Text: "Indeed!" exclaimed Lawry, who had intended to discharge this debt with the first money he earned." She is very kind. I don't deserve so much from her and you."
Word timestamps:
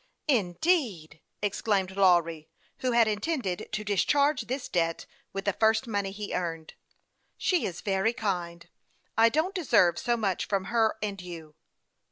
"Indeed!" 0.41 1.21
exclaimed 1.43 1.91
Lawry, 1.95 2.49
who 2.79 2.93
had 2.93 3.07
intended 3.07 3.69
to 3.71 3.83
discharge 3.83 4.41
this 4.47 4.67
debt 4.67 5.05
with 5.31 5.45
the 5.45 5.53
first 5.53 5.85
money 5.85 6.09
he 6.09 6.33
earned." 6.33 6.73
She 7.37 7.67
is 7.67 7.81
very 7.81 8.11
kind. 8.13 8.67
I 9.15 9.29
don't 9.29 9.53
deserve 9.53 9.99
so 9.99 10.17
much 10.17 10.47
from 10.47 10.65
her 10.73 10.95
and 11.03 11.21
you." 11.21 11.53